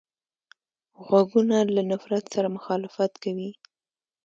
[1.05, 3.49] غوږونه له نفرت سره مخالفت کوي